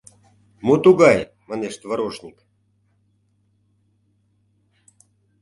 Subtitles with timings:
[0.65, 1.19] —Мо тугай,
[1.49, 2.37] манеш, творожник?